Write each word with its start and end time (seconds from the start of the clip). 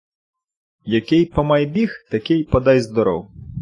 Який 0.85 1.25
«помайбіг», 1.25 1.93
такий 2.11 2.43
«подайздоров». 2.43 3.29